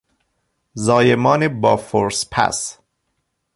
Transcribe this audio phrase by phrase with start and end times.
[0.73, 2.79] زایمان با فورسپس